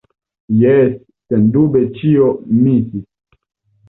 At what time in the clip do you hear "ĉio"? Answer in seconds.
1.97-2.31